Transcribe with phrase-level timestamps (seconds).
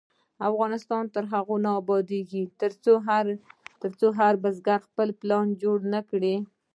[0.49, 2.43] افغانستان تر هغو نه ابادیږي،
[3.81, 6.35] ترڅو هر بزګر خپل پلاني کار ونکړي.